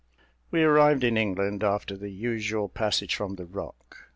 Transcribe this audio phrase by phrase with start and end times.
[0.49, 4.09] We arrived in England after the usual passage from the Rock.